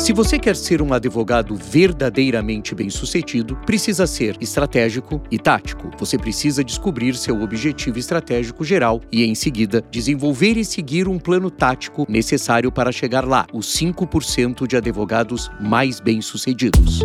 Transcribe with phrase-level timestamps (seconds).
[0.00, 5.90] Se você quer ser um advogado verdadeiramente bem-sucedido, precisa ser estratégico e tático.
[5.98, 11.50] Você precisa descobrir seu objetivo estratégico geral e, em seguida, desenvolver e seguir um plano
[11.50, 17.00] tático necessário para chegar lá, os 5% de advogados mais bem-sucedidos.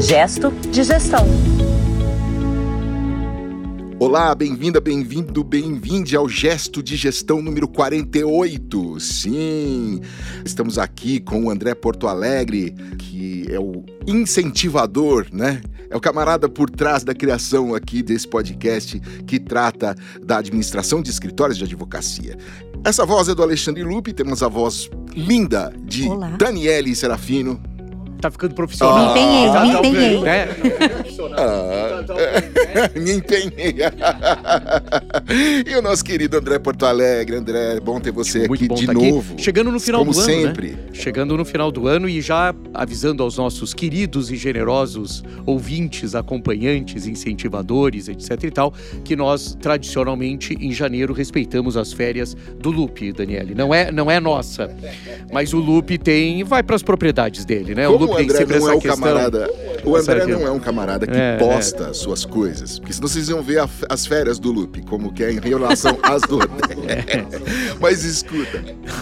[0.00, 1.26] Gesto de gestão.
[3.98, 9.00] Olá, bem-vinda, bem-vindo, bem-vinde ao Gesto de Gestão número 48.
[9.00, 10.02] Sim,
[10.44, 15.62] estamos aqui com o André Porto Alegre, que é o incentivador, né?
[15.88, 21.08] É o camarada por trás da criação aqui desse podcast que trata da administração de
[21.08, 22.36] escritórios de advocacia.
[22.84, 26.36] Essa voz é do Alexandre Lupe, temos a voz linda de Olá.
[26.36, 27.75] Daniele Serafino.
[28.26, 29.14] Tá ficando profissional.
[29.14, 30.20] Me empenhei, Tá- me tá- empenhei.
[30.20, 30.48] né?
[31.36, 33.76] Ah, me empenhei.
[35.64, 37.36] e o nosso querido André Porto Alegre.
[37.36, 39.10] André, bom ter você Muito aqui bom de tá aqui.
[39.12, 39.34] novo.
[39.38, 40.70] Chegando no final Como do ano, sempre.
[40.70, 40.78] né?
[40.92, 47.06] Chegando no final do ano e já avisando aos nossos queridos e generosos ouvintes, acompanhantes,
[47.06, 53.54] incentivadores, etc e tal, que nós tradicionalmente em janeiro respeitamos as férias do Lupe, Daniele.
[53.54, 54.68] Não é, não é nossa,
[55.32, 57.86] mas o Lupe tem, vai para as propriedades dele, né?
[57.86, 59.00] Como o o Lupe tem André não essa é o questão.
[59.00, 59.50] camarada.
[59.86, 62.78] O Essa André não é um camarada que É, posta suas coisas.
[62.78, 65.96] Porque senão vocês iam ver a- as férias do Lupe, como que é em relação
[66.02, 67.04] às do André.
[67.80, 68.62] Mas escuta.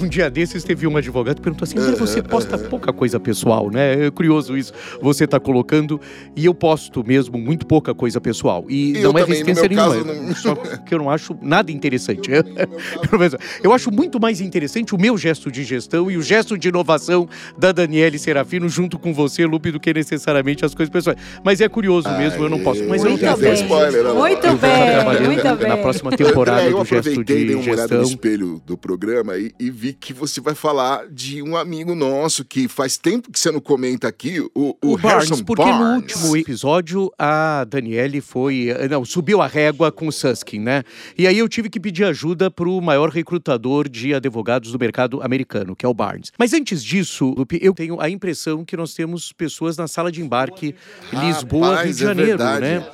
[0.00, 3.70] Um dia desses teve um advogado que perguntou assim: André, você posta pouca coisa pessoal,
[3.70, 4.06] né?
[4.06, 4.72] É curioso isso.
[5.02, 6.00] Você tá colocando,
[6.34, 8.64] e eu posto mesmo muito pouca coisa pessoal.
[8.68, 9.96] E, E eu não é também, resistência nenhuma.
[10.04, 12.30] não- Só que eu não acho nada interessante.
[13.62, 17.28] Eu acho muito mais interessante o meu gesto de gestão e o gesto de inovação
[17.58, 21.18] da Daniele Serafino junto com você, Lupe, do que necessariamente as coisas pessoais.
[21.44, 22.82] Mas é curioso mesmo, eu não posso.
[22.84, 23.54] Mas eu não tenho bem.
[23.54, 24.04] spoiler.
[24.14, 25.68] Muito Eu bem, muito bem.
[25.68, 28.02] Na próxima temporada André, eu do gesto aproveitei, dei de uma olhada no gestão.
[28.02, 32.68] espelho do programa e, e vi que você vai falar de um amigo nosso que
[32.68, 36.14] faz tempo que você não comenta aqui, o, o, O Barnes, Harrison porque no Barnes.
[36.14, 38.68] último episódio a Daniele foi.
[38.90, 40.82] Não, subiu a régua com o Suskin, né?
[41.16, 45.74] E aí eu tive que pedir ajuda pro maior recrutador de advogados do mercado americano,
[45.76, 46.32] que é o Barnes.
[46.38, 50.22] Mas antes disso, Lupe, eu tenho a impressão que nós temos pessoas na sala de
[50.22, 50.74] embarque
[51.12, 52.60] Lisboa, Rapaz, Rio de é Janeiro, verdade.
[52.60, 52.86] né?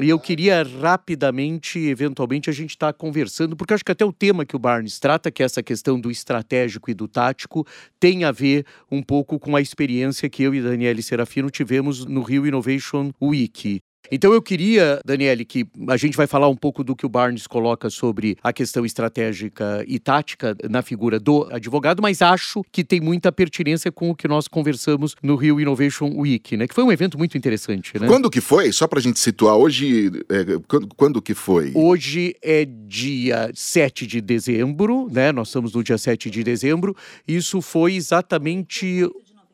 [0.00, 4.46] E eu queria rapidamente, eventualmente, a gente estar conversando, porque acho que até o tema
[4.46, 7.66] que o Barnes trata, que é essa questão do estratégico e do tático,
[7.98, 12.22] tem a ver um pouco com a experiência que eu e Daniele Serafino tivemos no
[12.22, 13.80] Rio Innovation Week.
[14.10, 17.46] Então eu queria, Daniele, que a gente vai falar um pouco do que o Barnes
[17.46, 23.00] coloca sobre a questão estratégica e tática na figura do advogado, mas acho que tem
[23.00, 26.66] muita pertinência com o que nós conversamos no Rio Innovation Week, né?
[26.66, 28.06] Que foi um evento muito interessante, né?
[28.06, 28.72] Quando que foi?
[28.72, 31.72] Só pra gente situar, hoje, é, quando, quando que foi?
[31.74, 35.32] Hoje é dia 7 de dezembro, né?
[35.32, 36.96] Nós estamos no dia 7 de dezembro.
[37.26, 39.06] Isso foi exatamente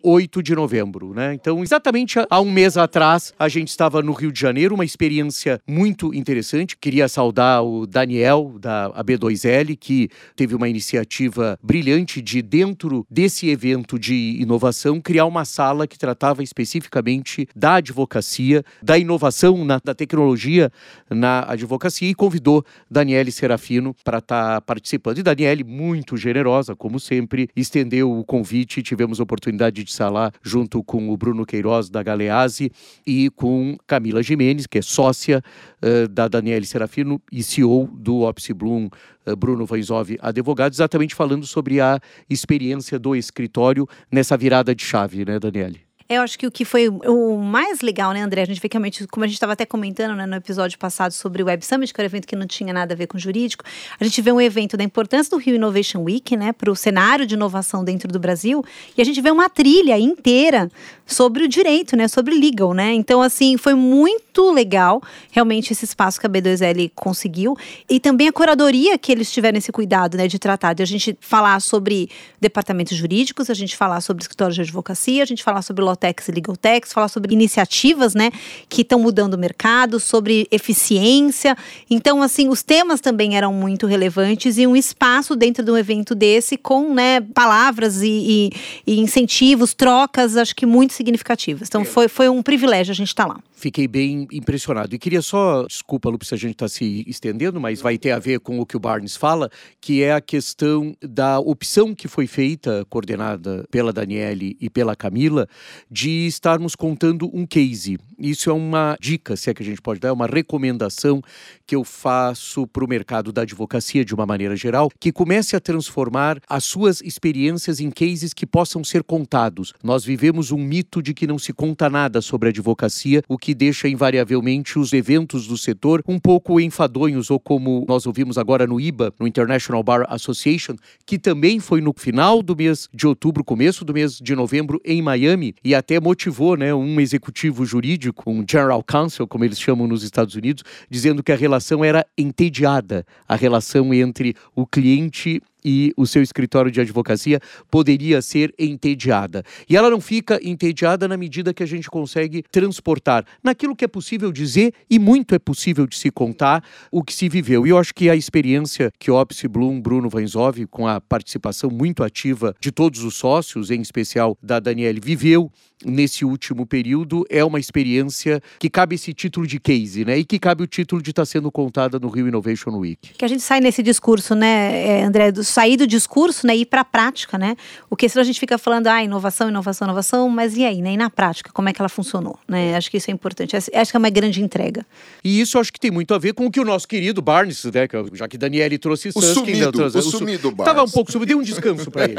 [0.04, 1.32] 8 de novembro, né?
[1.32, 5.58] Então, exatamente há um mês atrás, a gente estava no Rio de Janeiro, uma experiência
[5.66, 6.76] muito interessante.
[6.76, 13.98] Queria saudar o Daniel, da AB2L, que teve uma iniciativa brilhante de, dentro desse evento
[13.98, 20.70] de inovação, criar uma sala que tratava especificamente da advocacia, da inovação, na, da tecnologia
[21.08, 25.18] na advocacia e convidou Daniele Serafino para estar participando.
[25.18, 28.82] E Daniele, muito generosa, como sempre, estendeu o convite.
[28.82, 32.70] Tivemos a oportunidade de lá junto com o Bruno Queiroz, da Galeazzi,
[33.06, 35.42] e com Camila Jimenez, que é sócia
[35.80, 38.88] eh, da Daniele Serafino e CEO do Opsi Bloom,
[39.26, 45.24] eh, Bruno Vanzov, advogado, exatamente falando sobre a experiência do escritório nessa virada de chave,
[45.24, 45.80] né, Daniele?
[46.06, 48.42] Eu acho que o que foi o mais legal, né, André?
[48.42, 51.12] A gente vê que realmente, como a gente estava até comentando né, no episódio passado
[51.12, 53.18] sobre o Web Summit, que era um evento que não tinha nada a ver com
[53.18, 53.64] jurídico,
[53.98, 57.24] a gente vê um evento da importância do Rio Innovation Week, né, para o cenário
[57.24, 58.62] de inovação dentro do Brasil,
[58.98, 60.70] e a gente vê uma trilha inteira
[61.06, 62.92] sobre o direito, né, sobre legal, né?
[62.92, 67.56] Então, assim, foi muito legal realmente esse espaço que a B2L conseguiu
[67.88, 71.16] e também a curadoria que eles tiveram esse cuidado, né, de tratar, de a gente
[71.18, 75.82] falar sobre departamentos jurídicos, a gente falar sobre escritórios de advocacia, a gente falar sobre
[75.94, 78.30] Lotex e Legaltex, falar sobre iniciativas, né,
[78.68, 81.56] que estão mudando o mercado, sobre eficiência.
[81.88, 86.14] Então, assim, os temas também eram muito relevantes e um espaço dentro de um evento
[86.14, 88.50] desse com, né, palavras e, e-
[88.86, 91.68] e incentivos, trocas, acho que muito significativas.
[91.68, 93.38] Então, foi, foi um privilégio a gente estar lá.
[93.64, 94.94] Fiquei bem impressionado.
[94.94, 98.18] E queria só, desculpa, Lupe, se a gente está se estendendo, mas vai ter a
[98.18, 99.50] ver com o que o Barnes fala,
[99.80, 105.48] que é a questão da opção que foi feita, coordenada pela Daniele e pela Camila,
[105.90, 107.96] de estarmos contando um case.
[108.18, 111.22] Isso é uma dica, se é que a gente pode dar, é uma recomendação
[111.66, 115.60] que eu faço para o mercado da advocacia de uma maneira geral, que comece a
[115.60, 119.72] transformar as suas experiências em cases que possam ser contados.
[119.82, 123.53] Nós vivemos um mito de que não se conta nada sobre a advocacia, o que
[123.54, 128.80] deixa invariavelmente os eventos do setor um pouco enfadonhos, ou como nós ouvimos agora no
[128.80, 130.74] IBA, no International Bar Association,
[131.06, 135.00] que também foi no final do mês de outubro, começo do mês de novembro, em
[135.00, 140.02] Miami, e até motivou né, um executivo jurídico, um General Counsel, como eles chamam nos
[140.02, 146.06] Estados Unidos, dizendo que a relação era entediada, a relação entre o cliente e o
[146.06, 147.40] seu escritório de advocacia
[147.70, 149.42] poderia ser entediada.
[149.68, 153.88] E ela não fica entediada na medida que a gente consegue transportar naquilo que é
[153.88, 157.66] possível dizer e muito é possível de se contar o que se viveu.
[157.66, 162.04] E eu acho que a experiência que Opsi Bloom, Bruno Vanzov, com a participação muito
[162.04, 165.50] ativa de todos os sócios, em especial da Daniele, viveu
[165.84, 170.18] nesse último período é uma experiência que cabe esse título de case, né?
[170.18, 173.14] E que cabe o título de estar tá sendo contada no Rio Innovation Week.
[173.16, 176.60] Que a gente sai nesse discurso, né, é, André, do sair do discurso, né, e
[176.62, 177.56] ir para a prática, né?
[177.90, 180.92] O que senão a gente fica falando, ah, inovação, inovação, inovação, mas e aí, né?
[180.92, 182.76] E na prática, como é que ela funcionou, né?
[182.76, 183.56] Acho que isso é importante.
[183.56, 184.86] Acho que é uma grande entrega.
[185.22, 187.64] E isso acho que tem muito a ver com o que o nosso querido Barnes,
[187.64, 190.74] né, já que Daniele trouxe o sumido, trouxe, o, o sumido Barnes.
[190.74, 192.14] Tava um pouco sumido, dei um descanso para ele.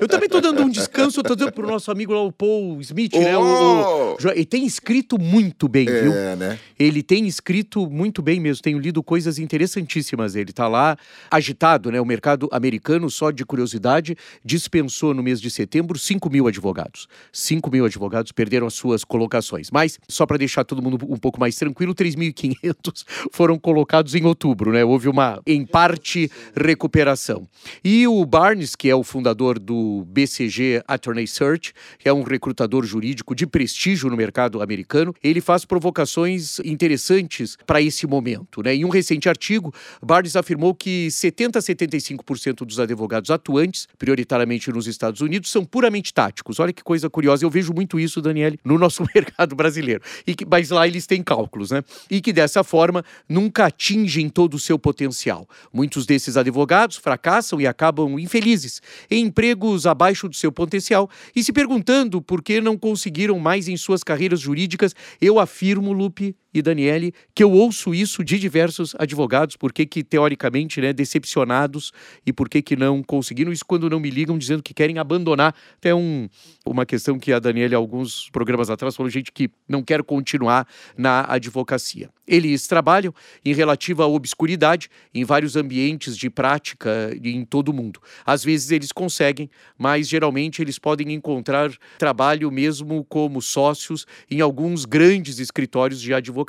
[0.00, 3.12] Eu também tô dando um descanso, tô dando pro nosso amigo lá, o Paul Smith,
[3.14, 3.20] oh!
[3.20, 3.36] né?
[3.36, 6.12] O, o, ele tem escrito muito bem, é, viu?
[6.36, 6.58] Né?
[6.78, 8.62] Ele tem escrito muito bem mesmo.
[8.62, 10.36] Tenho lido coisas interessantíssimas.
[10.36, 10.96] Ele está lá
[11.30, 12.00] agitado, né?
[12.00, 17.08] O mercado americano, só de curiosidade, dispensou no mês de setembro 5 mil advogados.
[17.32, 19.70] 5 mil advogados perderam as suas colocações.
[19.70, 24.72] Mas, só para deixar todo mundo um pouco mais tranquilo, 3.500 foram colocados em outubro,
[24.72, 24.84] né?
[24.84, 27.46] Houve uma, em parte, recuperação.
[27.82, 32.65] E o Barnes, que é o fundador do BCG Attorney Search, que é um recrutador
[32.84, 38.62] jurídico de prestígio no mercado americano, ele faz provocações interessantes para esse momento.
[38.62, 38.74] Né?
[38.74, 39.72] Em um recente artigo,
[40.02, 46.12] Barnes afirmou que 70 a 75% dos advogados atuantes, prioritariamente nos Estados Unidos, são puramente
[46.12, 46.60] táticos.
[46.60, 50.02] Olha que coisa curiosa, eu vejo muito isso, Daniele, no nosso mercado brasileiro.
[50.26, 51.82] E que, mas lá eles têm cálculos, né?
[52.10, 55.48] E que dessa forma nunca atingem todo o seu potencial.
[55.72, 58.80] Muitos desses advogados fracassam e acabam infelizes,
[59.10, 63.76] em empregos abaixo do seu potencial e se perguntando por que não conseguiram mais em
[63.76, 64.94] suas carreiras jurídicas.
[65.20, 70.80] Eu afirmo, Lupe, e Daniele, que eu ouço isso de diversos advogados, porque que teoricamente,
[70.80, 71.92] né, decepcionados
[72.24, 75.54] e por que não conseguiram isso quando não me ligam dizendo que querem abandonar.
[75.76, 76.28] Até um,
[76.64, 80.66] uma questão que a Daniele, alguns programas atrás, falou, gente que não quer continuar
[80.96, 82.08] na advocacia.
[82.26, 83.14] Eles trabalham
[83.44, 88.00] em relativa obscuridade em vários ambientes de prática em todo o mundo.
[88.24, 89.48] Às vezes eles conseguem,
[89.78, 96.45] mas geralmente eles podem encontrar trabalho mesmo como sócios em alguns grandes escritórios de advocacia,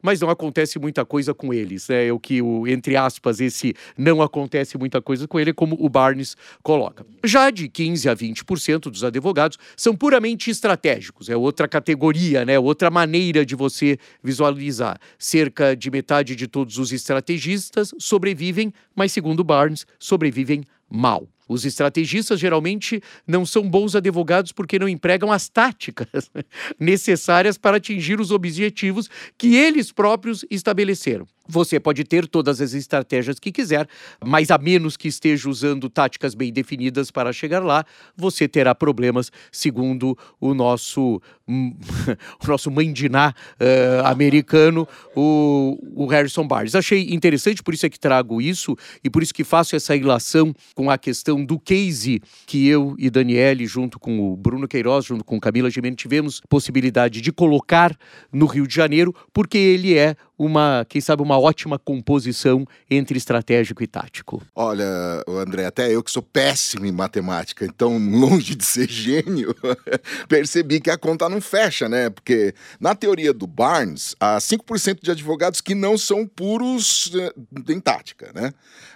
[0.00, 1.90] mas não acontece muita coisa com eles.
[1.90, 5.76] É o que, o, entre aspas, esse não acontece muita coisa com ele, é como
[5.78, 7.06] o Barnes coloca.
[7.24, 12.58] Já de 15 a 20% dos advogados são puramente estratégicos, é outra categoria, né?
[12.58, 19.44] outra maneira de você visualizar cerca de metade de todos os estrategistas sobrevivem, mas, segundo
[19.44, 21.28] Barnes, sobrevivem mal.
[21.48, 26.30] Os estrategistas geralmente não são bons advogados porque não empregam as táticas
[26.78, 31.26] necessárias para atingir os objetivos que eles próprios estabeleceram.
[31.50, 33.88] Você pode ter todas as estratégias que quiser,
[34.22, 39.32] mas a menos que esteja usando táticas bem definidas para chegar lá, você terá problemas,
[39.50, 46.74] segundo o nosso, o nosso mandiná uh, americano, o, o Harrison Barnes.
[46.74, 50.54] Achei interessante, por isso é que trago isso e por isso que faço essa ilação
[50.74, 55.24] com a questão do case que eu e Daniele, junto com o Bruno Queiroz, junto
[55.24, 57.96] com Camila Gemini, tivemos possibilidade de colocar
[58.32, 63.82] no Rio de Janeiro, porque ele é uma, quem sabe, uma ótima composição entre estratégico
[63.82, 64.42] e tático.
[64.54, 64.86] Olha,
[65.26, 69.54] André, até eu que sou péssimo em matemática, então longe de ser gênio,
[70.28, 72.08] percebi que a conta não fecha, né?
[72.08, 77.34] Porque na teoria do Barnes, há 5% de advogados que não são puros eh,
[77.68, 78.52] em tática, né?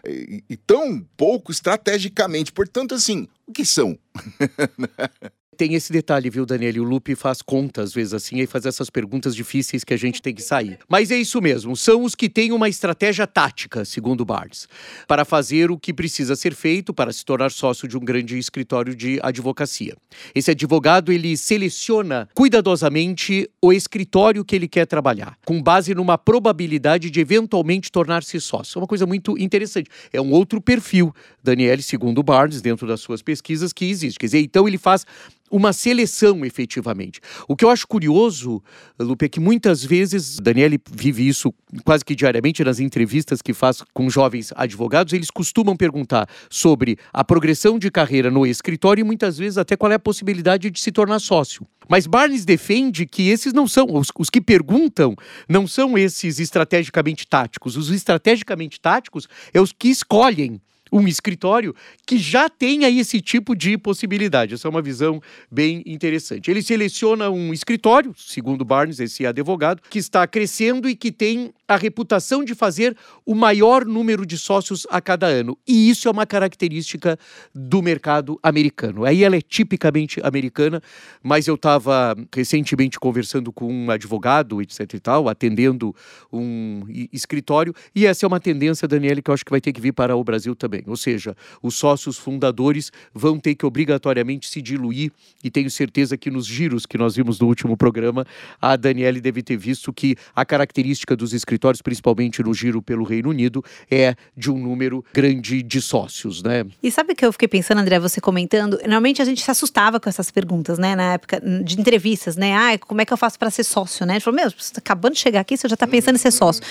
[0.07, 2.53] E, e tão pouco estrategicamente.
[2.53, 3.99] Portanto, assim, o que são?
[5.57, 6.83] tem esse detalhe, viu, Daniel?
[6.83, 10.23] O Lupe faz conta, às vezes, assim, e faz essas perguntas difíceis que a gente
[10.23, 10.79] tem que sair.
[10.89, 14.67] Mas é isso mesmo, são os que têm uma estratégia tática, segundo Barnes,
[15.07, 18.95] para fazer o que precisa ser feito para se tornar sócio de um grande escritório
[18.95, 19.95] de advocacia.
[20.35, 27.11] Esse advogado, ele seleciona cuidadosamente o escritório que ele quer trabalhar, com base numa probabilidade
[27.11, 28.79] de eventualmente tornar-se sócio.
[28.79, 29.91] É uma coisa muito interessante.
[30.13, 34.19] É um outro perfil, Daniel, segundo Barnes, dentro das suas pesquisas, que existe.
[34.19, 35.05] Quer dizer, então ele faz
[35.53, 37.21] uma seleção efetivamente.
[37.47, 38.63] O que eu acho curioso,
[38.99, 41.53] Lupe, é que muitas vezes, Daniele vive isso
[41.85, 47.23] quase que diariamente nas entrevistas que faz com jovens advogados, eles costumam perguntar sobre a
[47.23, 50.91] progressão de carreira no escritório e muitas vezes até qual é a possibilidade de se
[50.91, 51.67] tornar sócio.
[51.89, 55.15] Mas Barnes defende que esses não são, os, os que perguntam,
[55.47, 57.77] não são esses estrategicamente táticos.
[57.77, 60.61] Os estrategicamente táticos é os que escolhem
[60.93, 61.75] um escritório
[62.07, 64.55] que já tenha esse tipo de possibilidade.
[64.55, 65.21] Essa é uma visão
[65.51, 66.51] bem interessante.
[66.51, 71.77] Ele seleciona um escritório, segundo Barnes, esse advogado, que está crescendo e que tem a
[71.77, 75.57] reputação de fazer o maior número de sócios a cada ano.
[75.67, 77.19] E isso é uma característica
[77.55, 79.05] do mercado americano.
[79.05, 80.83] Aí ela é tipicamente americana,
[81.23, 85.95] mas eu estava recentemente conversando com um advogado, etc e tal, atendendo
[86.33, 89.81] um escritório, e essa é uma tendência, Daniele, que eu acho que vai ter que
[89.81, 90.83] vir para o Brasil também.
[90.87, 95.13] Ou seja, os sócios fundadores vão ter que obrigatoriamente se diluir
[95.43, 98.27] e tenho certeza que nos giros que nós vimos no último programa,
[98.61, 103.31] a Daniele deve ter visto que a característica dos escritórios, principalmente no giro pelo Reino
[103.31, 106.65] Unido, é de um número grande de sócios, né?
[106.83, 108.79] E sabe o que eu fiquei pensando, André, você comentando?
[108.83, 112.55] Normalmente a gente se assustava com essas perguntas, né, na época de entrevistas, né?
[112.55, 114.15] Ah, como é que eu faço para ser sócio, né?
[114.15, 116.19] A gente falou, meu, você está acabando de chegar aqui, você já está pensando em
[116.19, 116.63] ser sócio.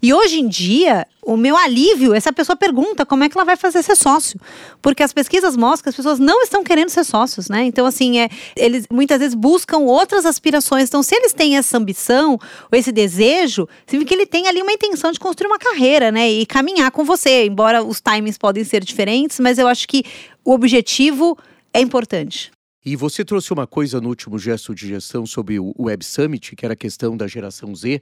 [0.00, 3.54] E hoje em dia, o meu alívio, essa pessoa pergunta como é que ela vai
[3.56, 4.40] fazer ser sócio.
[4.80, 7.64] Porque as pesquisas mostram que as pessoas não estão querendo ser sócios, né?
[7.64, 10.88] Então, assim, é, eles muitas vezes buscam outras aspirações.
[10.88, 12.38] Então, se eles têm essa ambição
[12.72, 16.30] ou esse desejo, significa que ele tem ali uma intenção de construir uma carreira, né?
[16.30, 17.46] E caminhar com você.
[17.46, 20.04] Embora os timings podem ser diferentes, mas eu acho que
[20.44, 21.36] o objetivo
[21.72, 22.50] é importante.
[22.88, 26.64] E você trouxe uma coisa no último gesto de gestão sobre o Web Summit, que
[26.64, 28.00] era a questão da geração Z.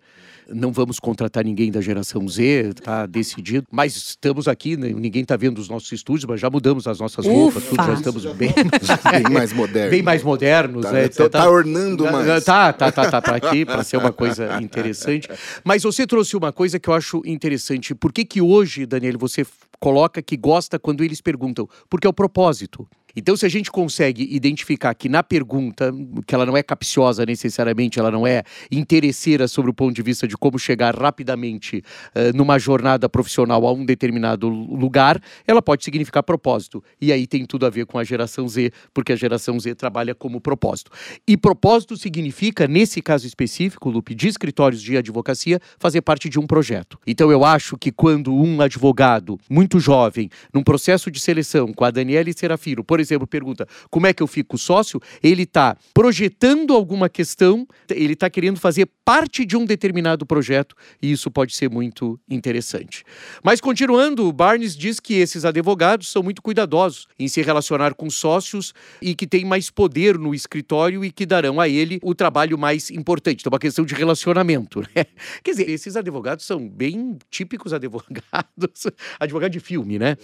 [0.48, 3.66] Não vamos contratar ninguém da geração Z, está decidido.
[3.68, 4.90] Mas estamos aqui, né?
[4.90, 8.24] ninguém está vendo os nossos estúdios, mas já mudamos as nossas roupas, tudo, já estamos
[8.34, 8.54] bem,
[9.10, 9.90] bem mais modernos.
[9.90, 10.84] Bem mais modernos.
[10.84, 11.08] Tá, né?
[11.08, 12.44] tá, tá ornando mais.
[12.44, 15.28] Tá, tá, tá, tá para aqui, para ser uma coisa interessante.
[15.64, 17.92] Mas você trouxe uma coisa que eu acho interessante.
[17.92, 19.44] Por que que hoje, Daniel, você
[19.80, 21.68] coloca que gosta quando eles perguntam?
[21.90, 22.86] Porque é o propósito.
[23.16, 25.90] Então, se a gente consegue identificar que na pergunta,
[26.26, 30.28] que ela não é capciosa necessariamente, ela não é interesseira sobre o ponto de vista
[30.28, 31.82] de como chegar rapidamente
[32.14, 36.84] uh, numa jornada profissional a um determinado lugar, ela pode significar propósito.
[37.00, 40.14] E aí tem tudo a ver com a geração Z, porque a geração Z trabalha
[40.14, 40.90] como propósito.
[41.26, 46.46] E propósito significa, nesse caso específico, Lupe, de escritórios de advocacia, fazer parte de um
[46.46, 46.98] projeto.
[47.06, 51.90] Então, eu acho que quando um advogado muito jovem, num processo de seleção com a
[51.90, 57.08] Daniela Serafino, por exemplo, pergunta como é que eu fico sócio, ele está projetando alguma
[57.08, 62.18] questão, ele está querendo fazer parte de um determinado projeto e isso pode ser muito
[62.28, 63.04] interessante.
[63.42, 68.74] Mas continuando, Barnes diz que esses advogados são muito cuidadosos em se relacionar com sócios
[69.00, 72.90] e que têm mais poder no escritório e que darão a ele o trabalho mais
[72.90, 73.40] importante.
[73.40, 74.80] Então, é uma questão de relacionamento.
[74.80, 75.04] Né?
[75.44, 78.86] Quer dizer, esses advogados são bem típicos advogados,
[79.20, 80.16] advogado de filme, né?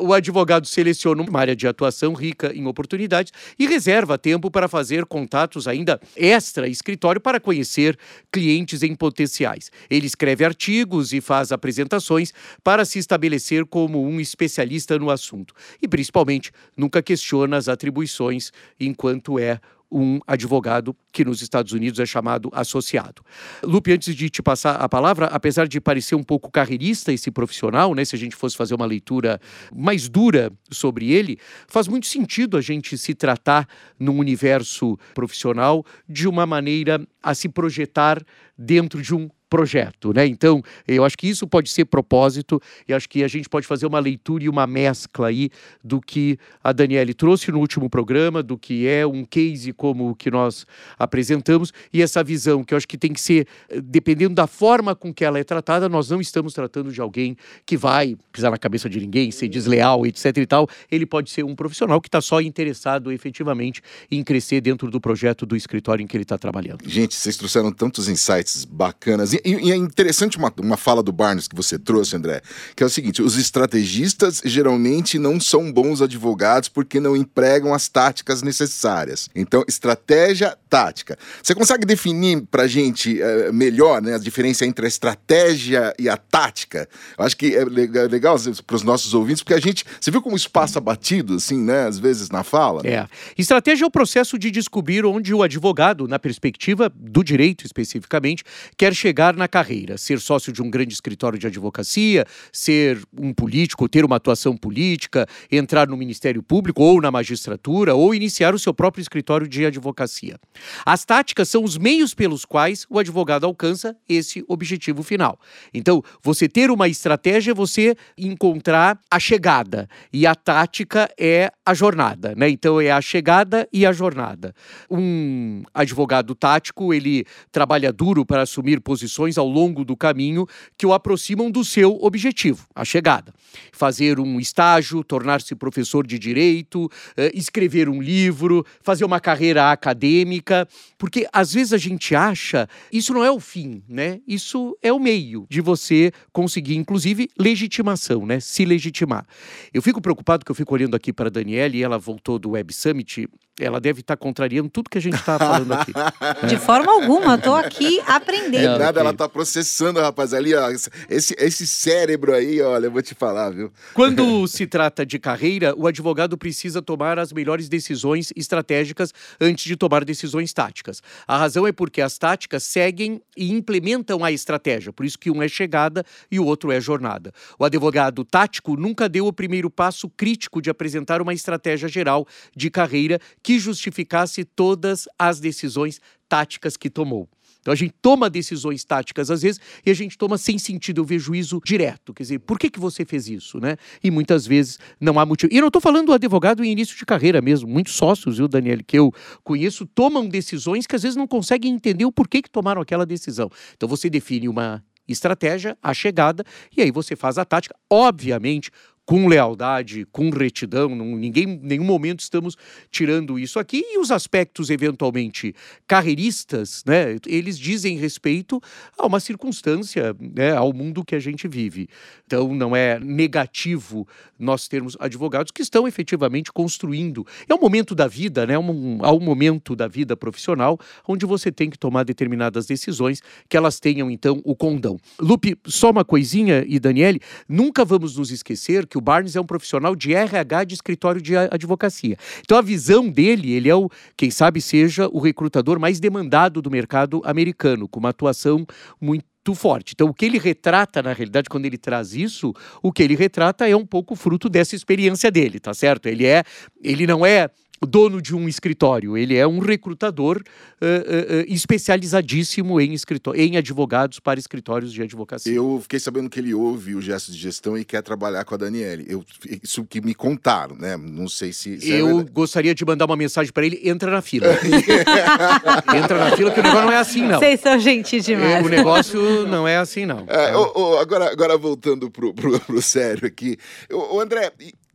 [0.00, 4.50] Uh, o advogado seleciona uma área de atuação atuação rica em oportunidades e reserva tempo
[4.50, 7.98] para fazer contatos ainda extra escritório para conhecer
[8.30, 9.70] clientes em potenciais.
[9.90, 15.88] Ele escreve artigos e faz apresentações para se estabelecer como um especialista no assunto e
[15.88, 19.60] principalmente nunca questiona as atribuições enquanto é
[19.92, 23.22] um advogado que nos Estados Unidos é chamado associado.
[23.62, 27.94] Lupe, antes de te passar a palavra, apesar de parecer um pouco carreirista esse profissional,
[27.94, 29.38] né, se a gente fosse fazer uma leitura
[29.74, 33.68] mais dura sobre ele, faz muito sentido a gente se tratar
[33.98, 38.22] num universo profissional de uma maneira a se projetar
[38.56, 40.26] dentro de um projeto, né?
[40.26, 43.84] Então, eu acho que isso pode ser propósito e acho que a gente pode fazer
[43.84, 45.50] uma leitura e uma mescla aí
[45.84, 50.14] do que a Daniele trouxe no último programa, do que é um case como o
[50.14, 50.64] que nós
[50.98, 53.46] apresentamos e essa visão que eu acho que tem que ser,
[53.84, 57.76] dependendo da forma com que ela é tratada, nós não estamos tratando de alguém que
[57.76, 60.66] vai pisar na cabeça de ninguém, ser desleal, etc e tal.
[60.90, 65.44] Ele pode ser um profissional que está só interessado efetivamente em crescer dentro do projeto
[65.44, 66.88] do escritório em que ele está trabalhando.
[66.88, 69.34] Gente, vocês trouxeram tantos insights bacanas.
[69.44, 72.42] E, é interessante uma, uma fala do Barnes que você trouxe, André,
[72.74, 77.88] que é o seguinte: os estrategistas geralmente não são bons advogados porque não empregam as
[77.88, 79.28] táticas necessárias.
[79.34, 81.18] Então, estratégia, tática.
[81.42, 86.16] Você consegue definir pra gente uh, melhor né, a diferença entre a estratégia e a
[86.16, 86.88] tática?
[87.18, 89.84] Eu acho que é legal para os nossos ouvintes, porque a gente.
[90.00, 91.86] Você viu como isso passa batido, assim, né?
[91.86, 92.82] Às vezes na fala?
[92.84, 93.06] É.
[93.36, 98.44] Estratégia é o processo de descobrir onde o advogado, na perspectiva do direito especificamente,
[98.76, 99.96] quer chegar na carreira.
[99.96, 105.26] Ser sócio de um grande escritório de advocacia, ser um político, ter uma atuação política,
[105.50, 110.38] entrar no Ministério Público ou na magistratura, ou iniciar o seu próprio escritório de advocacia.
[110.84, 115.38] As táticas são os meios pelos quais o advogado alcança esse objetivo final.
[115.72, 121.74] Então, você ter uma estratégia é você encontrar a chegada e a tática é a
[121.74, 122.48] jornada, né?
[122.48, 124.54] Então é a chegada e a jornada.
[124.90, 130.92] Um advogado tático, ele trabalha duro para assumir posições ao longo do caminho que o
[130.92, 133.32] aproximam do seu objetivo, a chegada.
[133.72, 140.66] Fazer um estágio, tornar-se professor de direito, eh, escrever um livro, fazer uma carreira acadêmica,
[140.98, 144.20] porque às vezes a gente acha isso não é o fim, né?
[144.26, 148.40] Isso é o meio de você conseguir, inclusive, legitimação, né?
[148.40, 149.26] Se legitimar.
[149.72, 152.50] Eu fico preocupado que eu fico olhando aqui para a Daniela e ela voltou do
[152.50, 153.28] Web Summit
[153.60, 155.92] ela deve estar tá contrariando tudo que a gente está falando aqui.
[156.48, 158.76] De forma alguma, estou aqui aprendendo.
[158.76, 160.70] É nada, ela está processando, rapaz, ali, ó,
[161.08, 163.72] esse, esse cérebro aí, olha, eu vou te falar, viu?
[163.94, 169.76] Quando se trata de carreira, o advogado precisa tomar as melhores decisões estratégicas antes de
[169.76, 171.02] tomar decisões táticas.
[171.26, 175.42] A razão é porque as táticas seguem e implementam a estratégia, por isso que um
[175.42, 177.32] é chegada e o outro é jornada.
[177.58, 182.70] O advogado tático nunca deu o primeiro passo crítico de apresentar uma estratégia geral de
[182.70, 187.28] carreira que justificasse todas as decisões táticas que tomou.
[187.62, 191.04] Então a gente toma decisões táticas às vezes e a gente toma sem sentido, eu
[191.04, 192.12] vejo juízo direto.
[192.12, 193.76] Quer dizer, por que, que você fez isso, né?
[194.02, 195.52] E muitas vezes não há motivo.
[195.52, 197.68] E eu não estou falando do advogado em início de carreira mesmo.
[197.68, 199.12] Muitos sócios, viu, Daniel, que eu
[199.44, 203.48] conheço, tomam decisões que às vezes não conseguem entender o porquê que tomaram aquela decisão.
[203.76, 206.44] Então você define uma estratégia, a chegada,
[206.76, 207.74] e aí você faz a tática.
[207.88, 208.70] Obviamente,
[209.04, 212.56] com lealdade, com retidão, não, ninguém, nenhum momento estamos
[212.90, 213.82] tirando isso aqui.
[213.84, 215.54] E os aspectos eventualmente
[215.86, 218.60] carreiristas, né, eles dizem respeito
[218.96, 221.88] a uma circunstância, né, ao mundo que a gente vive.
[222.26, 224.06] Então não é negativo
[224.38, 227.26] nós termos advogados que estão efetivamente construindo.
[227.48, 231.50] É um momento da vida, né, um, há um momento da vida profissional onde você
[231.50, 234.96] tem que tomar determinadas decisões que elas tenham então o condão.
[235.20, 239.44] Lupe, só uma coisinha e Daniele, nunca vamos nos esquecer que o Barnes é um
[239.44, 242.16] profissional de RH de escritório de advocacia.
[242.40, 246.70] Então a visão dele, ele é o, quem sabe seja o recrutador mais demandado do
[246.70, 248.66] mercado americano, com uma atuação
[249.00, 249.92] muito forte.
[249.94, 253.68] Então, o que ele retrata, na realidade, quando ele traz isso, o que ele retrata
[253.68, 256.06] é um pouco fruto dessa experiência dele, tá certo?
[256.06, 256.44] Ele é,
[256.80, 257.50] ele não é
[257.86, 262.94] dono de um escritório, ele é um recrutador uh, uh, especializadíssimo em,
[263.34, 265.52] em advogados para escritórios de advocacia.
[265.52, 268.58] Eu fiquei sabendo que ele ouve o gesto de gestão e quer trabalhar com a
[268.58, 269.04] Daniele.
[269.08, 269.24] Eu,
[269.62, 270.96] isso que me contaram, né?
[270.96, 271.80] Não sei se.
[271.80, 274.46] se é eu é gostaria de mandar uma mensagem para ele: entra na fila.
[275.96, 277.38] entra na fila, que o negócio não é assim, não.
[277.38, 278.52] Vocês são gentis demais.
[278.52, 280.24] É, o negócio não é assim, não.
[280.28, 283.56] É, oh, oh, agora, agora voltando pro, pro, pro sério aqui.
[283.90, 284.52] Ô, André,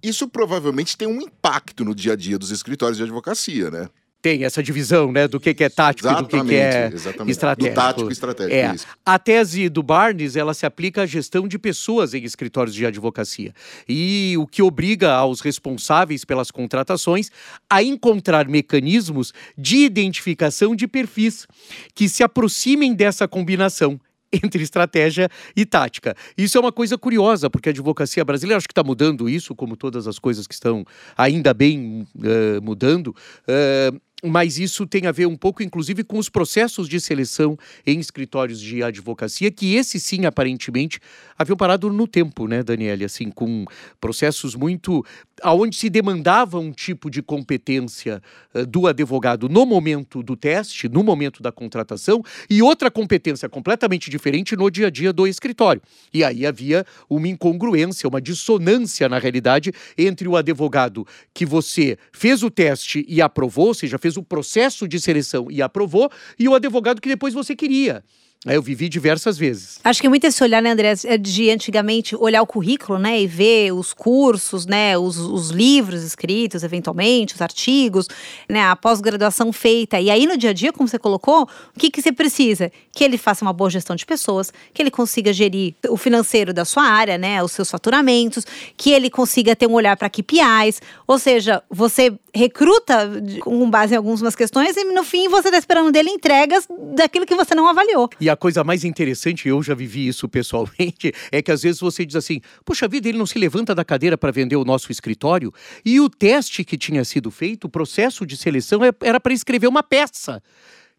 [0.08, 3.90] isso provavelmente tem um impacto no dia a dia dos escritórios de advocacia, né?
[4.20, 6.90] Tem essa divisão, né, do que, que é tático exatamente, e do que, que é
[6.92, 7.32] exatamente.
[7.32, 7.74] estratégico.
[7.74, 8.56] Do tático e estratégico.
[8.56, 8.76] É.
[9.06, 13.54] A tese do Barnes, ela se aplica à gestão de pessoas em escritórios de advocacia.
[13.88, 17.30] E o que obriga aos responsáveis pelas contratações
[17.70, 21.46] a encontrar mecanismos de identificação de perfis
[21.94, 24.00] que se aproximem dessa combinação
[24.44, 26.16] entre estratégia e tática.
[26.38, 29.76] Isso é uma coisa curiosa, porque a advocacia brasileira, acho que está mudando isso, como
[29.76, 30.86] todas as coisas que estão
[31.18, 33.16] ainda bem uh, mudando.
[33.48, 38.00] Uh, mas isso tem a ver um pouco, inclusive, com os processos de seleção em
[38.00, 41.00] escritórios de advocacia, que esse sim, aparentemente,
[41.38, 43.06] haviam parado no tempo, né, Daniele?
[43.06, 43.66] Assim, com
[44.02, 45.06] processos muito.
[45.44, 48.20] aonde se demandava um tipo de competência
[48.56, 54.10] uh, do advogado no momento do teste, no momento da contratação, e outra competência completamente
[54.10, 55.82] diferente no dia a dia do escritório.
[56.12, 62.42] E aí havia uma incongruência, uma dissonância, na realidade, entre o advogado que você fez
[62.42, 66.56] o teste e aprovou, ou seja, fez o processo de seleção e aprovou, e o
[66.56, 68.04] advogado que depois você queria.
[68.46, 69.80] Eu vivi diversas vezes.
[69.84, 73.28] Acho que muito esse olhar, né, André, é de antigamente olhar o currículo, né, e
[73.28, 78.08] ver os cursos, né, os, os livros escritos, eventualmente, os artigos,
[78.48, 80.00] né, a pós-graduação feita.
[80.00, 82.72] E aí, no dia a dia, como você colocou, o que, que você precisa?
[82.92, 86.64] Que ele faça uma boa gestão de pessoas, que ele consiga gerir o financeiro da
[86.64, 88.46] sua área, né, os seus faturamentos,
[88.78, 93.10] que ele consiga ter um olhar para KPIs, ou seja, você recruta
[93.42, 97.34] com base em algumas questões e no fim você está esperando dele entregas daquilo que
[97.34, 98.10] você não avaliou.
[98.22, 102.06] E a coisa mais interessante, eu já vivi isso pessoalmente, é que às vezes você
[102.06, 105.54] diz assim: puxa vida, ele não se levanta da cadeira para vender o nosso escritório.
[105.86, 109.68] E o teste que tinha sido feito, o processo de seleção é, era para escrever
[109.68, 110.42] uma peça.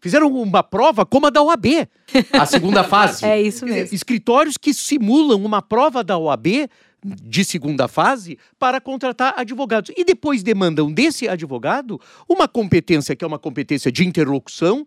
[0.01, 1.89] Fizeram uma prova como a da OAB,
[2.33, 3.25] a segunda fase.
[3.25, 3.95] é isso mesmo.
[3.95, 6.69] Escritórios que simulam uma prova da OAB
[7.05, 9.93] de segunda fase para contratar advogados.
[9.97, 14.87] E depois demandam desse advogado uma competência que é uma competência de interlocução,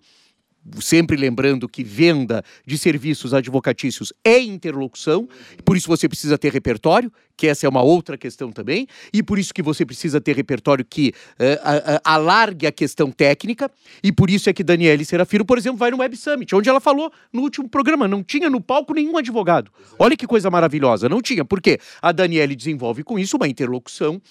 [0.79, 5.27] sempre lembrando que venda de serviços advocatícios é interlocução,
[5.65, 9.39] por isso você precisa ter repertório, que essa é uma outra questão também, e por
[9.39, 13.71] isso que você precisa ter repertório que uh, uh, alargue a questão técnica,
[14.03, 16.79] e por isso é que Daniele Serafiro, por exemplo, vai no Web Summit, onde ela
[16.79, 19.71] falou no último programa, não tinha no palco nenhum advogado.
[19.97, 24.21] Olha que coisa maravilhosa, não tinha, porque a Daniele desenvolve com isso uma interlocução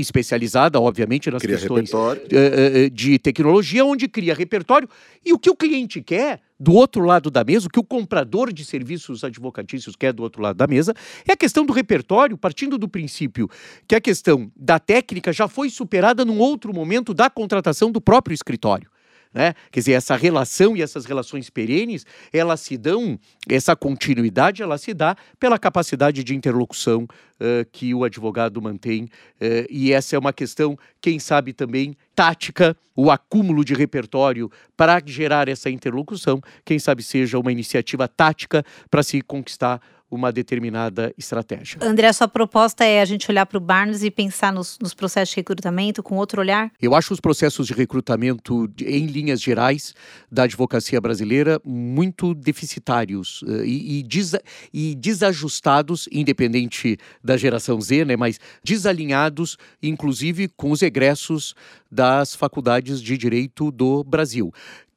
[0.00, 2.22] especializada, obviamente, nas Cria questões repertório.
[2.32, 4.88] eh, eh, de tecnologia, onde cria repertório.
[5.24, 8.52] E o que o cliente quer, do outro lado da mesa, o que o comprador
[8.52, 10.94] de serviços advocatícios quer do outro lado da mesa,
[11.26, 13.48] é a questão do repertório, partindo do princípio
[13.86, 18.34] que a questão da técnica já foi superada num outro momento da contratação do próprio
[18.34, 18.90] escritório.
[19.32, 19.54] Né?
[19.70, 24.92] Quer dizer, essa relação e essas relações perenes, elas se dão, essa continuidade, ela se
[24.92, 29.04] dá pela capacidade de interlocução uh, que o advogado mantém.
[29.04, 35.00] Uh, e essa é uma questão, quem sabe também, tática, o acúmulo de repertório para
[35.06, 41.78] gerar essa interlocução, quem sabe seja uma iniciativa tática para se conquistar uma determinada estratégia.
[41.80, 44.92] André, a sua proposta é a gente olhar para o Barnes e pensar nos, nos,
[44.92, 46.72] processos de recrutamento com outro olhar?
[46.80, 49.94] Eu acho os processos de recrutamento, em linhas gerais,
[50.30, 54.42] da advocacia brasileira muito deficitários uh, e, e, desa
[54.72, 61.54] e, desajustados, independente da geração Z, né, mas desalinhados, inclusive, com os egressos
[61.90, 64.52] das faculdades de direito do Brasil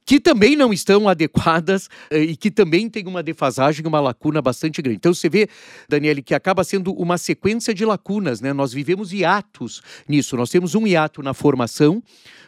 [0.06, 4.82] que também não estão adequadas eh, e que também tem uma defasagem, uma lacuna bastante
[4.82, 4.98] grande.
[4.98, 5.48] Então você vê,
[5.88, 8.54] Daniele, que acaba sendo uma sequência de lacunas, né?
[8.54, 10.36] Nós vivemos hiatos nisso.
[10.36, 12.02] Nós temos um hiato na formação,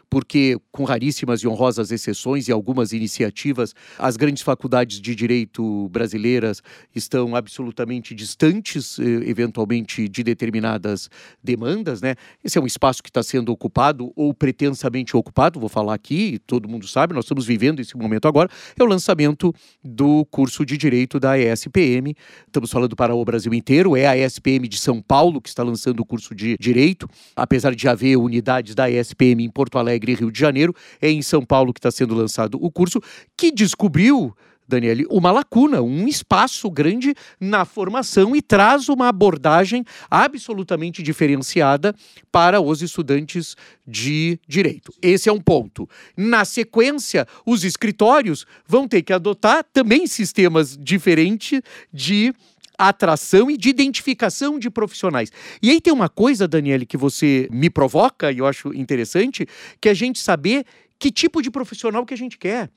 [0.10, 6.62] porque, com raríssimas e honrosas exceções e algumas iniciativas, as grandes faculdades de direito brasileiras
[6.96, 11.10] estão absolutamente distantes, eh, eventualmente, de determinadas
[11.44, 12.02] demandas.
[12.02, 12.16] Né?
[12.44, 16.70] Esse é um espaço que está sendo ocupado ou pretensamente ocupado, vou falar aqui, todo
[16.70, 21.20] mundo sabe, nós estamos vivendo esse momento agora, é o lançamento do curso de direito
[21.20, 22.16] da ESPM.
[22.46, 26.00] Estamos falando para o Brasil inteiro, é a ESPM de São Paulo que está lançando
[26.00, 30.32] o curso de direito, apesar de haver unidades da ESPM em Porto Alegre Alegre, Rio
[30.32, 30.76] de Janeiro.
[31.02, 33.02] É em São Paulo que está sendo lançado o curso,
[33.36, 34.36] que descobriu.
[34.68, 41.94] Daniele, uma lacuna, um espaço grande na formação e traz uma abordagem absolutamente diferenciada
[42.32, 44.92] para os estudantes de direito.
[45.04, 45.88] Esse é um ponto.
[46.18, 51.62] Na sequência, os escritórios vão ter que adotar também sistemas diferentes
[51.94, 52.34] de
[52.78, 55.32] atração e de identificação de profissionais.
[55.62, 59.48] E aí tem uma coisa, Daniele, que você me provoca e eu acho interessante,
[59.80, 60.66] que é a gente saber
[61.00, 62.70] que tipo de profissional que a gente quer.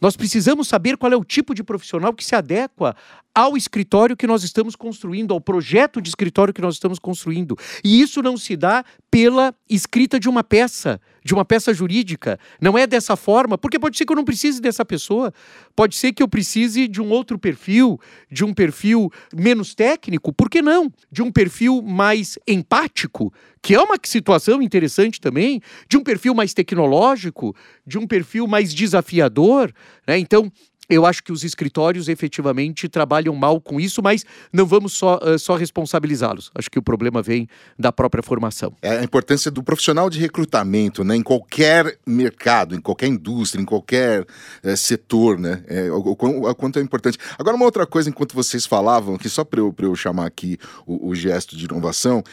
[0.00, 2.96] Nós precisamos saber qual é o tipo de profissional que se adequa
[3.34, 7.56] ao escritório que nós estamos construindo, ao projeto de escritório que nós estamos construindo.
[7.84, 12.38] E isso não se dá pela escrita de uma peça, de uma peça jurídica.
[12.60, 15.32] Não é dessa forma, porque pode ser que eu não precise dessa pessoa,
[15.74, 20.50] pode ser que eu precise de um outro perfil, de um perfil menos técnico, por
[20.50, 20.92] que não?
[21.10, 26.54] De um perfil mais empático, que é uma situação interessante também, de um perfil mais
[26.54, 27.54] tecnológico,
[27.86, 29.72] de um perfil mais desafiador.
[30.06, 30.18] Né?
[30.18, 30.50] Então,
[30.90, 35.38] eu acho que os escritórios efetivamente trabalham mal com isso, mas não vamos só, uh,
[35.38, 36.50] só responsabilizá-los.
[36.54, 37.48] Acho que o problema vem
[37.78, 38.74] da própria formação.
[38.82, 41.14] É a importância do profissional de recrutamento, né?
[41.14, 44.26] Em qualquer mercado, em qualquer indústria, em qualquer
[44.62, 45.62] é, setor, né?
[45.68, 47.18] É, o, o, o, quanto é importante.
[47.38, 51.10] Agora, uma outra coisa, enquanto vocês falavam, que só para eu, eu chamar aqui o,
[51.10, 52.24] o gesto de inovação,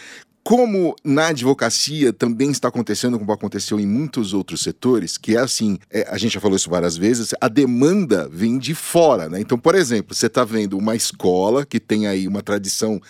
[0.47, 5.77] como na advocacia também está acontecendo, como aconteceu em muitos outros setores, que é assim,
[5.91, 9.41] é, a gente já falou isso várias vezes, a demanda vem de fora, né?
[9.41, 13.01] Então, por exemplo, você está vendo uma escola que tem aí uma tradição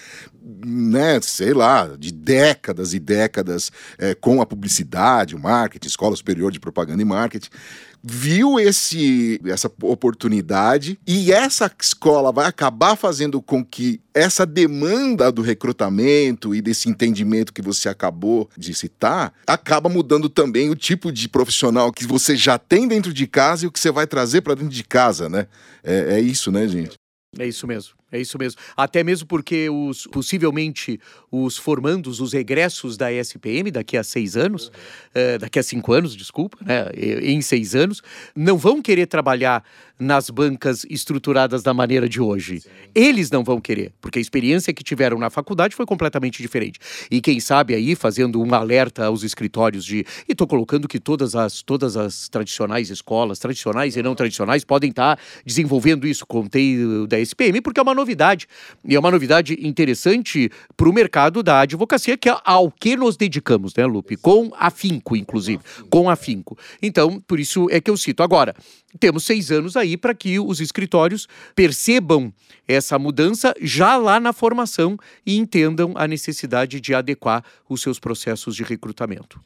[0.65, 6.51] né, sei lá, de décadas e décadas é, com a publicidade, o marketing, escola superior
[6.51, 7.49] de propaganda e marketing
[8.09, 15.41] viu esse, essa oportunidade e essa escola vai acabar fazendo com que essa demanda do
[15.41, 21.27] recrutamento e desse entendimento que você acabou de citar acaba mudando também o tipo de
[21.27, 24.55] profissional que você já tem dentro de casa e o que você vai trazer para
[24.55, 25.47] dentro de casa, né?
[25.83, 26.95] É, é isso, né, gente?
[27.37, 27.93] É isso mesmo.
[28.11, 28.59] É isso mesmo.
[28.75, 34.67] Até mesmo porque os possivelmente os formandos, os egressos da SPM daqui a seis anos,
[34.67, 38.01] uh, daqui a cinco anos, desculpa, né, em seis anos,
[38.35, 39.63] não vão querer trabalhar
[39.99, 42.61] nas bancas estruturadas da maneira de hoje.
[42.61, 42.69] Sim.
[42.93, 46.79] Eles não vão querer, porque a experiência que tiveram na faculdade foi completamente diferente.
[47.09, 50.05] E quem sabe aí, fazendo um alerta aos escritórios de.
[50.27, 54.91] E estou colocando que todas as, todas as tradicionais escolas, tradicionais e não tradicionais, podem
[54.91, 56.25] estar tá desenvolvendo isso.
[56.25, 58.47] Contei da SPM, porque é uma novidade.
[58.85, 63.17] E é uma novidade interessante para o mercado da advocacia, que é ao que nos
[63.17, 64.15] dedicamos, né, Lupe?
[64.15, 65.61] Com afinco, inclusive.
[65.89, 66.57] Com afinco.
[66.81, 68.23] Então, por isso é que eu cito.
[68.23, 68.55] Agora,
[68.97, 72.33] temos seis anos aí para que os escritórios percebam
[72.65, 78.55] essa mudança já lá na formação e entendam a necessidade de adequar os seus processos
[78.55, 79.41] de recrutamento.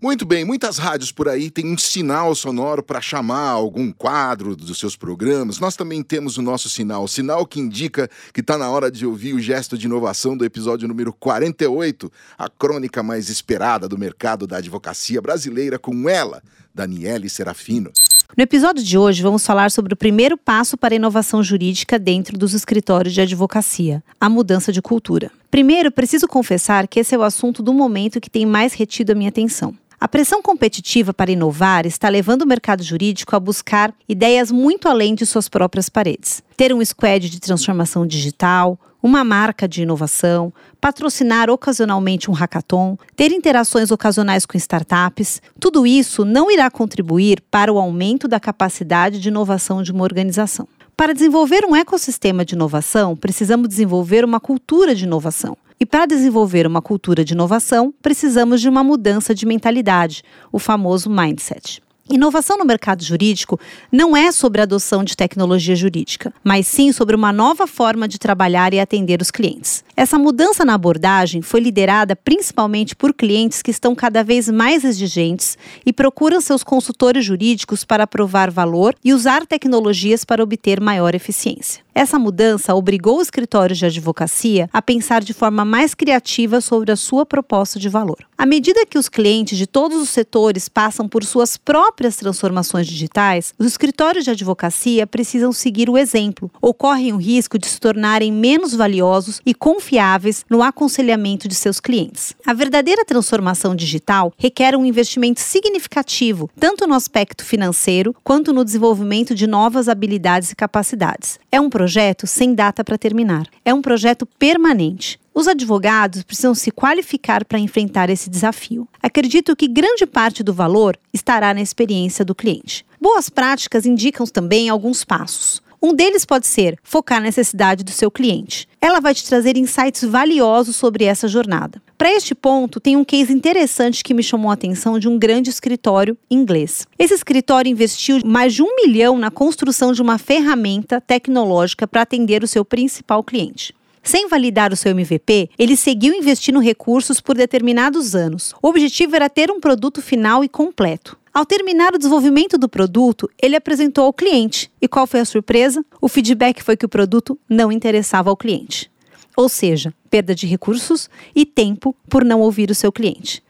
[0.00, 4.78] Muito bem, muitas rádios por aí têm um sinal sonoro para chamar algum quadro dos
[4.78, 5.58] seus programas.
[5.58, 9.04] Nós também temos o nosso sinal, o sinal que indica que está na hora de
[9.04, 14.46] ouvir o gesto de inovação do episódio número 48, a crônica mais esperada do mercado
[14.46, 17.90] da advocacia brasileira com ela, Daniele Serafino.
[18.36, 22.38] No episódio de hoje, vamos falar sobre o primeiro passo para a inovação jurídica dentro
[22.38, 25.32] dos escritórios de advocacia, a mudança de cultura.
[25.50, 29.14] Primeiro, preciso confessar que esse é o assunto do momento que tem mais retido a
[29.16, 29.74] minha atenção.
[30.00, 35.12] A pressão competitiva para inovar está levando o mercado jurídico a buscar ideias muito além
[35.12, 36.40] de suas próprias paredes.
[36.56, 43.32] Ter um squad de transformação digital, uma marca de inovação, patrocinar ocasionalmente um hackathon, ter
[43.32, 49.28] interações ocasionais com startups, tudo isso não irá contribuir para o aumento da capacidade de
[49.28, 50.68] inovação de uma organização.
[50.96, 55.56] Para desenvolver um ecossistema de inovação, precisamos desenvolver uma cultura de inovação.
[55.80, 61.08] E para desenvolver uma cultura de inovação, precisamos de uma mudança de mentalidade, o famoso
[61.08, 61.80] mindset.
[62.10, 63.60] Inovação no mercado jurídico
[63.92, 68.18] não é sobre a adoção de tecnologia jurídica, mas sim sobre uma nova forma de
[68.18, 69.84] trabalhar e atender os clientes.
[69.94, 75.58] Essa mudança na abordagem foi liderada principalmente por clientes que estão cada vez mais exigentes
[75.84, 81.84] e procuram seus consultores jurídicos para provar valor e usar tecnologias para obter maior eficiência.
[81.98, 86.96] Essa mudança obrigou os escritórios de advocacia a pensar de forma mais criativa sobre a
[86.96, 88.18] sua proposta de valor.
[88.38, 93.52] À medida que os clientes de todos os setores passam por suas próprias transformações digitais,
[93.58, 98.30] os escritórios de advocacia precisam seguir o exemplo ou correm o risco de se tornarem
[98.30, 102.32] menos valiosos e confiáveis no aconselhamento de seus clientes.
[102.46, 109.34] A verdadeira transformação digital requer um investimento significativo, tanto no aspecto financeiro quanto no desenvolvimento
[109.34, 111.40] de novas habilidades e capacidades.
[111.50, 111.87] É um projeto
[112.26, 113.46] sem data para terminar.
[113.64, 115.18] É um projeto permanente.
[115.34, 118.88] Os advogados precisam se qualificar para enfrentar esse desafio.
[119.02, 122.84] Acredito que grande parte do valor estará na experiência do cliente.
[123.00, 125.62] Boas práticas indicam também alguns passos.
[125.80, 128.66] Um deles pode ser focar na necessidade do seu cliente.
[128.80, 131.80] Ela vai te trazer insights valiosos sobre essa jornada.
[131.96, 135.50] Para este ponto, tem um case interessante que me chamou a atenção de um grande
[135.50, 136.84] escritório inglês.
[136.98, 142.42] Esse escritório investiu mais de um milhão na construção de uma ferramenta tecnológica para atender
[142.42, 143.72] o seu principal cliente.
[144.02, 148.54] Sem validar o seu MVP, ele seguiu investindo recursos por determinados anos.
[148.62, 151.18] O objetivo era ter um produto final e completo.
[151.38, 154.68] Ao terminar o desenvolvimento do produto, ele apresentou ao cliente.
[154.82, 155.84] E qual foi a surpresa?
[156.00, 158.90] O feedback foi que o produto não interessava ao cliente.
[159.36, 163.40] Ou seja, perda de recursos e tempo por não ouvir o seu cliente.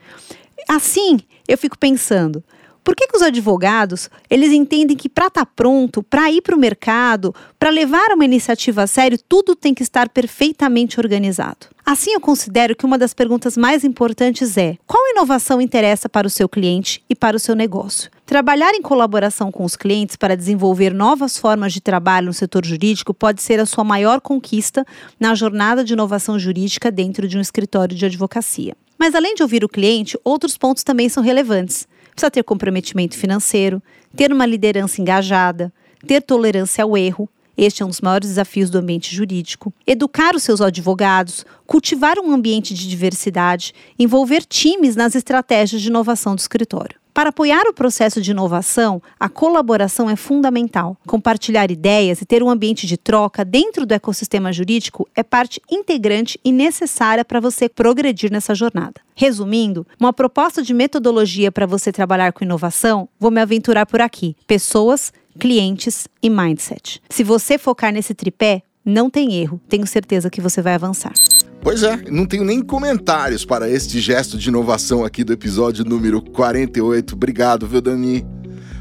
[0.68, 2.44] Assim, eu fico pensando,
[2.88, 6.56] por que, que os advogados eles entendem que para estar tá pronto, para ir para
[6.56, 11.66] o mercado, para levar uma iniciativa a sério, tudo tem que estar perfeitamente organizado?
[11.84, 16.30] Assim, eu considero que uma das perguntas mais importantes é: qual inovação interessa para o
[16.30, 18.10] seu cliente e para o seu negócio?
[18.24, 23.12] Trabalhar em colaboração com os clientes para desenvolver novas formas de trabalho no setor jurídico
[23.12, 24.82] pode ser a sua maior conquista
[25.20, 28.74] na jornada de inovação jurídica dentro de um escritório de advocacia.
[28.98, 31.86] Mas além de ouvir o cliente, outros pontos também são relevantes.
[32.18, 33.80] Precisa ter comprometimento financeiro,
[34.16, 35.72] ter uma liderança engajada,
[36.04, 37.28] ter tolerância ao erro.
[37.56, 39.72] Este é um dos maiores desafios do ambiente jurídico.
[39.86, 46.34] Educar os seus advogados, cultivar um ambiente de diversidade, envolver times nas estratégias de inovação
[46.34, 46.98] do escritório.
[47.18, 50.96] Para apoiar o processo de inovação, a colaboração é fundamental.
[51.04, 56.38] Compartilhar ideias e ter um ambiente de troca dentro do ecossistema jurídico é parte integrante
[56.44, 59.00] e necessária para você progredir nessa jornada.
[59.16, 64.36] Resumindo, uma proposta de metodologia para você trabalhar com inovação, vou me aventurar por aqui:
[64.46, 67.02] pessoas, clientes e mindset.
[67.10, 71.12] Se você focar nesse tripé, não tem erro, tenho certeza que você vai avançar.
[71.60, 76.22] Pois é, não tenho nem comentários para este gesto de inovação aqui do episódio número
[76.22, 77.14] 48.
[77.14, 78.24] Obrigado, viu, Dani?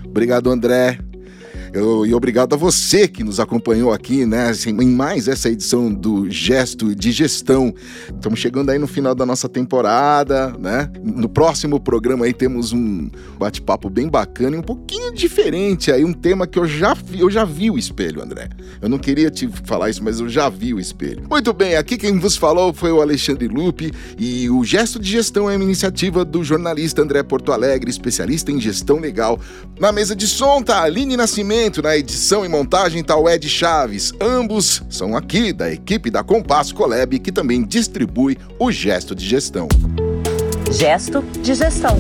[0.06, 1.00] Obrigado, André.
[1.74, 5.92] Eu, e obrigado a você que nos acompanhou aqui, né, assim, em mais essa edição
[5.94, 7.74] do Gesto de Gestão.
[8.14, 10.90] Estamos chegando aí no final da nossa temporada, né?
[11.04, 16.14] No próximo programa aí temos um bate-papo bem bacana e um pouquinho diferente aí, um
[16.14, 18.50] tema que eu já vi, eu já vi o espelho, André.
[18.82, 21.24] Eu não queria te falar isso, mas eu já vi o espelho.
[21.30, 25.50] Muito bem, aqui quem vos falou foi o Alexandre Lupe e o Gesto de Gestão
[25.50, 29.40] é uma iniciativa do jornalista André Porto Alegre, especialista em gestão legal.
[29.80, 34.14] Na mesa de som tá Aline Nascimento na edição e montagem o Ed Chaves.
[34.22, 39.68] Ambos são aqui da equipe da Compasso Colab, que também distribui o Gesto de Gestão.
[40.72, 41.98] Gesto de Gestão.